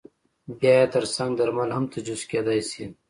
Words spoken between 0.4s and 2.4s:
بیا یې ترڅنګ درمل هم تجویز